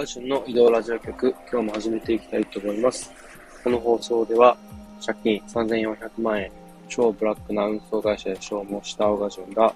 [0.00, 3.12] ガジュンの移動ラジオ局、今日も始めていきたいと思います。
[3.62, 4.56] この放送では、
[5.04, 6.50] 借金3400万円、
[6.88, 9.74] 超ブラックな運送会社で消耗したオガジュンが、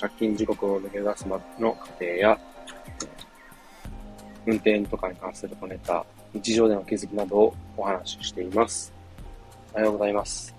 [0.00, 2.38] 借金時刻を抜け出すまでの過程や、
[4.46, 8.92] 運転とかに関する小ネタ、日常での気づきなどをお話ししています。
[9.74, 10.54] おはようございます。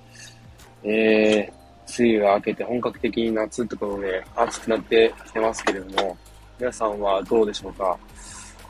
[0.83, 6.17] えー、梅雨が明けて本格的に夏ってことで暑くなってきてますけれども、
[6.59, 7.97] 皆さんはどうでしょうか？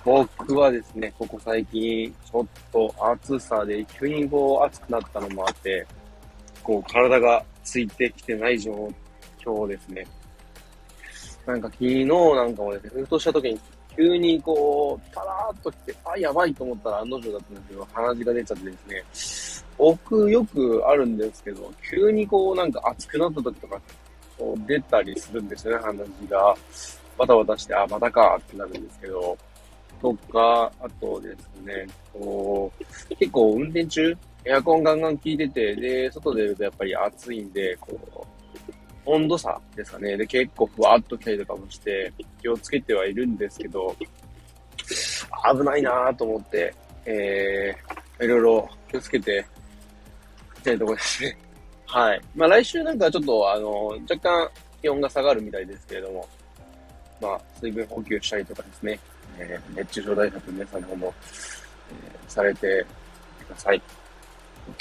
[0.04, 5.86] 僕はですね、ここ最近、ちょっと暑さで急にこう暑くなったのもあって、
[6.64, 8.92] こう体がついてきてない状
[9.40, 10.06] 況ですね。
[11.46, 13.60] なんか昨日なんかもですね、ふとした時に
[13.96, 18.78] 急にこう、たらーっと来て、あ、やばいと思ったら案の定だったんですけど、鼻血が出ちゃってで
[19.16, 23.80] すね、僕よくあるんですけど、急にこうなんか暑くなった時とか、
[24.38, 26.56] こう出たりするんですよね、鼻血が。
[27.18, 29.38] バタバタして、あ、またかってなるんですけど、
[30.02, 38.28] とか、あとですね、こう、結構運転中、エアコンガンガン効いてて、で、外出るとやっぱり暑いんで、こう、
[39.06, 40.18] 温度差ですかね。
[40.18, 43.96] で、結構ふわっと来たりとかもして、気をつけてはいるんですけど、
[45.56, 46.74] 危ないなぁと思って、
[47.06, 49.46] えー、いろいろ気をつけて
[50.58, 51.38] いきたいところですね。
[51.86, 52.22] はい。
[52.36, 54.50] まあ来週なんかちょっと、あの、若干
[54.82, 56.28] 気温が下がるみたいですけれども、
[57.22, 59.00] まあ、水分補給したりとかですね、
[59.38, 61.14] えー、熱中症対策皆さんの方も、
[61.92, 62.86] えー、されて
[63.46, 63.82] ください。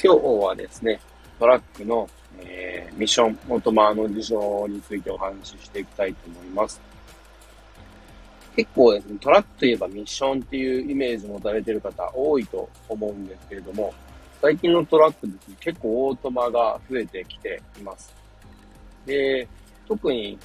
[0.02, 1.00] 今日はですね、
[1.38, 6.80] トラックの、えー、ミッションオートマの事情についてお話ししていきたいと思います。
[8.56, 13.94] 結構ですね、トラックといえばミッションっていうイメージ持たれてる方多いと思うんですけれども、
[14.42, 18.14] 最近のトラックですね、結構オートマが増えてきています。
[19.06, 19.46] で、
[19.86, 20.38] 特に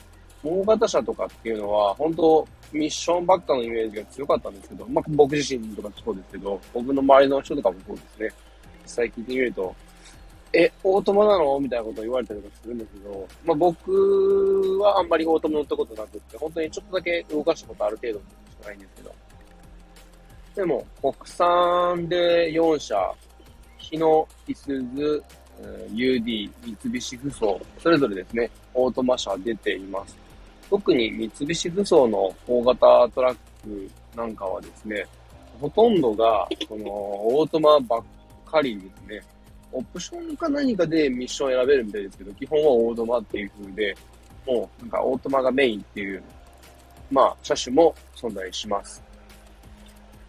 [0.46, 8.34] 大型車とかっていうのは、本当ミッションばっかのイメージが強かったんですけど、まあ、僕自身とかそうですけど、僕の周りの人とかもそうですね。
[8.84, 9.76] 実際聞いてみると、
[10.54, 11.60] え、オートマなの？
[11.60, 18.24] みたいなことを言われたりとかするんですけど、まあ、僕はあんまりオートマ乗ったことなくって、本当にちょっとだけ動かしたことある程度し
[18.62, 19.16] かないんですけど。
[20.56, 23.14] でも、国産で4社、
[23.78, 25.24] 日野、いすず、
[25.94, 26.50] UD、
[26.82, 30.25] 三菱ふそう、それぞれですね、オートマ車出ています。
[30.70, 35.06] 特に三菱ふそうの大型トラックなんかはですね、
[35.60, 38.04] ほとんどが、この、オートマばっ
[38.46, 39.22] かりですね。
[39.72, 43.96] オプションか何かでミッション選べるみたいですけど、基本はオートマっていう風で、
[44.46, 46.24] もうなんかオートマがメインっていう、
[47.12, 49.04] まあ、車種も存在します。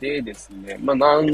[0.01, 1.31] でですね、まあ、なん、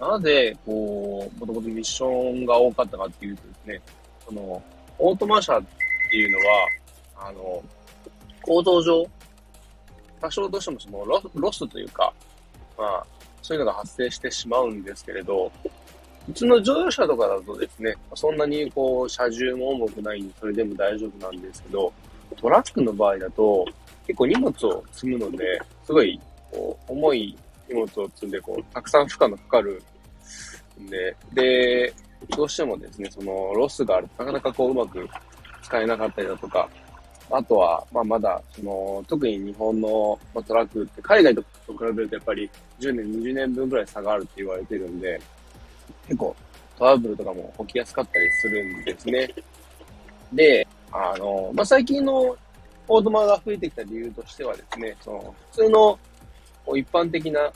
[0.00, 3.80] なぜ、こう、もともとミッションが多かったかっていうとですね、
[4.26, 4.62] その、
[4.98, 5.62] オートマ車っ
[6.10, 7.62] ていうのは、あの、
[8.46, 9.06] 構造上、
[10.20, 12.12] 多少どうしてもそのロロスというか、
[12.78, 13.06] まあ、
[13.42, 15.50] そういうのが発生してしまうんですけれど、
[16.26, 21.92] 普通の乗用車とかだとですね、そんなにこう、車重も重くないんで、それでも大丈夫なんですけど、
[22.40, 23.64] トラックの場合だと、
[24.06, 26.20] 結構荷物を積むので、すごい、
[26.50, 27.36] こう、重い
[27.68, 29.82] 荷物を積んで、こう、たくさん負荷のかかる
[30.80, 31.94] んで、で、
[32.36, 35.08] どうしてもですね、その、ロスがあるとなかなかこう、うまく
[35.62, 36.68] 使えなかったりだとか、
[37.30, 41.46] あとは、まあ、まだ、その、特に日本のトラックって海外と比
[41.80, 42.48] べるとやっぱり
[42.78, 45.20] 10年、20年分ぐらい差があるって言われてるんで、
[46.06, 46.36] 結構
[46.78, 49.28] トラブルとかも起きやすかったりするんですね。
[50.32, 52.36] で、あの、まあ、最近の
[52.88, 55.98] オートマが増えてきた理由としてはですね、その、普通の
[56.76, 57.52] 一般的な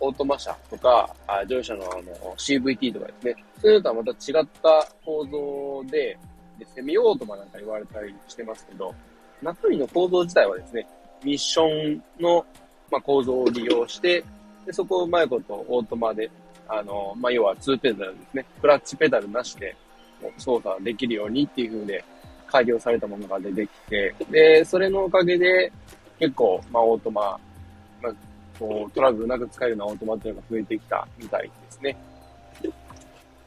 [0.00, 6.18] オートマ車とか、あ乗車のあの CVT とかですね、そういうのとはまた違った構造で、
[6.58, 8.94] でセミオートマなんか言われたりしてますけど、
[9.42, 10.86] 中身の構造自体はですね、
[11.24, 12.44] ミッションの、
[12.90, 14.24] まあ、構造を利用して、
[14.66, 16.30] でそこをうまいことオートマで、
[16.68, 19.74] あの、まあ、要は2ペダルですね、クラッチペダルなしで
[20.38, 22.04] 操作できるようにっていう風で
[22.46, 25.72] 改良されたものが出てきて、で、それのおかげで
[26.18, 27.38] 結構、まあ、オートマ、
[28.02, 28.12] まあ、
[28.58, 31.96] こうトラブルなく使えるようなオートマっていうのが増えてきたみたいですね。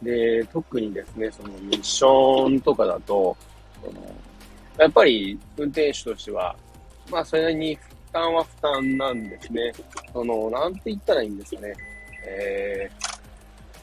[0.01, 3.35] で、特にですね、そのミッションとかだと、
[3.83, 4.15] その
[4.77, 6.55] やっぱり運転手としては、
[7.11, 7.81] まあそれなりに負
[8.11, 9.71] 担は負担なんですね。
[10.11, 11.73] その、なんて言ったらいいんですかね。
[12.25, 12.89] え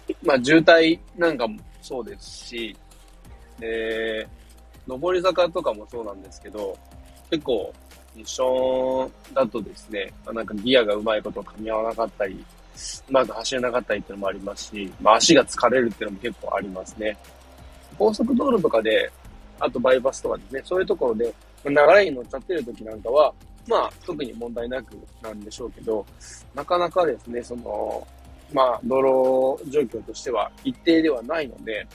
[0.09, 2.77] ー、まあ渋滞なんかもそうですし、
[3.59, 4.27] で、
[4.87, 6.77] 上り坂とかもそうなんですけど、
[7.31, 7.73] 結構
[8.17, 12.35] ミッションだとですね、あ、なんかギアがうまいこと噛み合わなかったり、
[13.09, 17.17] うまく走れなかったりっていうのもありますし、まあ足が疲れるっていうのも結構ありますね。
[17.99, 19.11] 高速道路とかで、
[19.61, 21.35] あとバイパスとかですね、そういうところで、
[21.65, 23.33] 流れに乗っちゃってる時なんかは、
[23.69, 26.05] まあ、特に問題なくなんでしょうけど、
[26.55, 28.07] なかなかですね、その、
[28.53, 28.97] まあ、道
[29.57, 31.87] 路状況としては一定ではないので、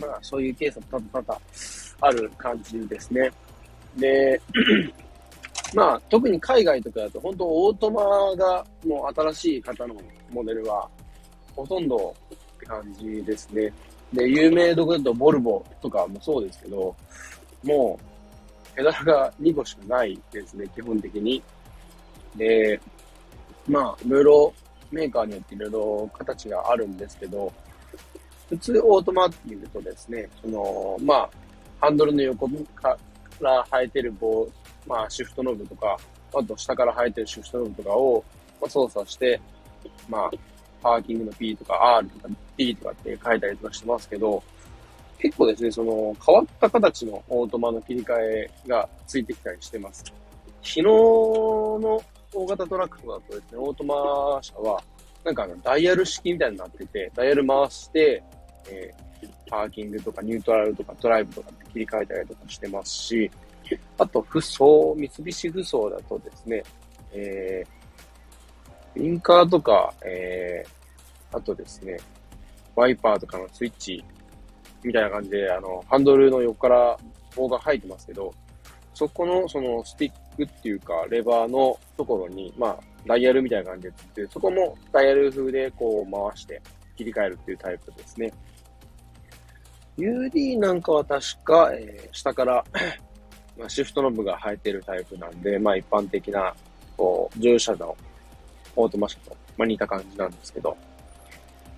[0.00, 1.40] まあ、そういうケースも多々多々
[2.00, 3.30] ある感じですね。
[3.96, 4.40] で、
[5.74, 8.02] まあ、特に海外とかだと、本当オートマ
[8.36, 9.94] が、もう新しい方の
[10.30, 10.88] モデルは、
[11.54, 13.72] ほとんどって感じですね。
[14.14, 16.94] で、有名どころだと、ボルボとかもそうですけど、
[17.64, 17.98] も
[18.72, 21.42] う、ペダルが2個しかないですね、基本的に。
[22.36, 22.80] で、
[23.68, 24.54] まあ、いろいろ、
[24.90, 27.52] メーカーによっていろいろ形があるんですけど、
[28.48, 31.30] 普通オートマっていうとですね、その、まあ、
[31.80, 32.96] ハンドルの横か
[33.40, 34.48] ら生えてる棒、
[34.86, 35.96] まあ、シフトノブとか、
[36.34, 38.24] あと下から生えてるシフトノブとかを、
[38.60, 39.40] ま、操作して、
[40.08, 40.30] まあ、
[40.82, 44.42] パーキングの P とか R とか P とかって書いたりとかしてますけど、
[45.18, 50.04] 結構ですね、その変わった形のオートマの切り替えがついてきたりしてます。
[50.62, 52.02] 昨日の
[52.32, 54.82] 大型トラックとかだとですね、オートマ車は、
[55.24, 58.22] なんかあの、ダイヤル式みたいになってて、ダイヤル回して、
[58.68, 63.30] えー、パーキングとかニュートラルとかドライブとかって切り替えたりとかしてますし、
[63.98, 66.62] あと、不装、三菱不装だとですね、
[67.12, 71.96] えー、ウィンカーとか、えー、あとですね、
[72.76, 74.04] ワイパーとかのスイッチ
[74.82, 76.96] みたいな感じで、あの、ハンドルの横から
[77.36, 78.32] 棒が入ってますけど、
[78.92, 86.60] そこの、その、スティックっていうか、レバーのところに、まあ、ダイヤルみたいな感じでつって、そこもダイヤル風でこう回して
[86.96, 88.32] 切り替えるっていうタイプですね。
[89.98, 92.64] UD なんかは確か、えー、下から
[93.56, 96.52] まあ、シフトノブが生えてるタイプなんで、まあ一般的な、
[96.96, 97.96] こう、乗用車の
[98.74, 100.76] オートマ車と、まあ、似た感じなんですけど、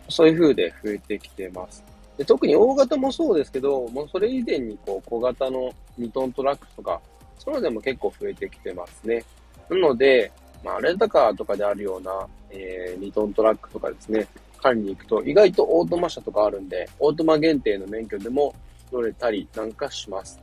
[0.08, 1.84] そういう風で増えてきてます。
[2.16, 7.00] で特に大型もそうですけど、もうそれ以前にこう小型の2トントラックとか、
[7.38, 9.22] そういうのでも結構増えてきてますね。
[9.68, 10.30] なので、
[10.64, 14.26] まあ、レンタカーとかであるような、えー、2トントラックとかですね、
[14.62, 18.54] 管理に行くと、意外とオートマ車とかあるんで、オートマ限定の免許でも
[18.90, 20.40] 乗れたりなんかします。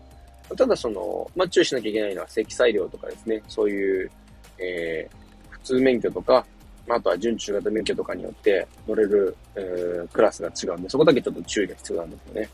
[0.55, 4.11] ただその、まあ、注意しなきゃいけないのは積載量とかですね、そういう、
[4.59, 6.45] えー、普通免許とか、
[6.87, 12.49] まあ、あとは準中型免許とかによって乗れる、えー、クラスが違うんで、そこだけちょっと注意が必要なんですよね。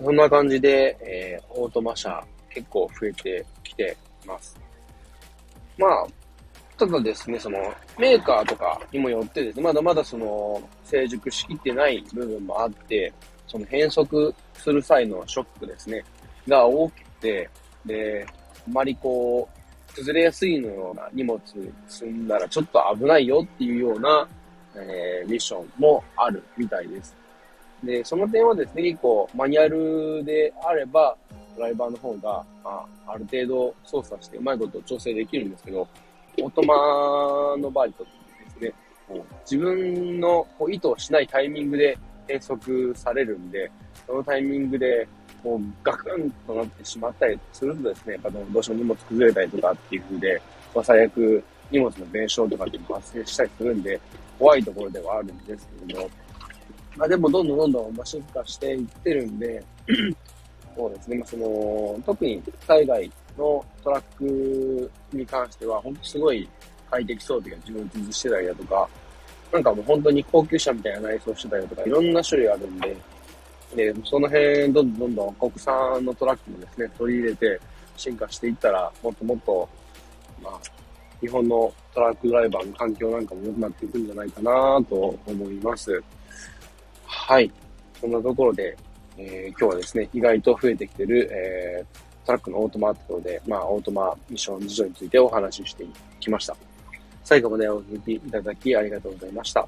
[0.00, 3.96] そんな感じで、えー、オートマ車結構増えてきて
[4.26, 4.58] ます。
[5.76, 6.06] まあ、
[6.76, 7.58] ただですね、その、
[7.98, 13.12] メーカーとかにもよってですね、まだまだその、成熟しきってない部分もあって、
[13.46, 16.04] その変速する際のショックですね、
[16.48, 17.50] が大きくて、
[17.86, 18.26] で、
[18.66, 19.53] あまりこう、
[19.94, 21.40] 崩れやすいのような荷物
[21.88, 24.28] 積んだらちょっと危ないよっていうような、
[24.76, 27.14] えー、ミッションもあるみたいです。
[27.82, 31.16] で、その点はですね、結構マニュアルであれば、
[31.56, 35.86] ドライバーの方が、まあ、ある程度操作してうまいこと調整できるんですけど、
[36.40, 38.10] オートマの場合とで
[38.58, 38.72] すね、
[39.10, 43.70] う自分のこう意図をしないタイミングで変速されるんで、
[44.06, 45.06] そのタイミングで
[45.44, 50.42] こうガクンとなってしまったりするとですね、やっぱどうしても荷物崩れたりとかっていう風で、
[50.74, 54.00] まあ、最悪荷物の弁償とかっていうのも発生したりするんで、
[54.38, 56.10] 怖いところではあるんですけれど、
[56.96, 59.62] まあでもどんどんどんどん進化していってるんで、
[60.74, 66.48] そうですね、まあ、その、特に海外のトラックに関しては、本当すごい
[66.90, 68.88] 快適装備が自分充実してたりだとか、
[69.52, 72.96] なんかもう本当に高級車みたいな内装してたりだとか、いろんな種類あるんで、
[73.74, 77.60] で、その辺、どんどんどんどん国産のトラックもですね、取り入れて
[77.96, 79.68] 進化していったら、もっともっと、
[80.42, 80.60] まあ、
[81.20, 86.02] 日本のトラックドライバーの環境なんかも良くなっていくんじゃないかなと思います。
[87.06, 87.50] はい。
[88.00, 88.76] そんなところで、
[89.16, 95.86] えー、今日はですね、意外と増えてきてる、えー、トラックのオートマってことで、まあ、オートマミッション事情についてお話しして
[96.20, 96.56] きました。
[97.22, 99.66] 最後までお聞きいただきありがとうございました。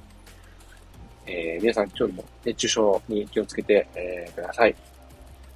[1.26, 4.75] えー、皆さん今日も熱中症に気をつけて、えー、ください。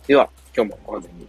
[0.06, 1.28] では、今日もご安全に。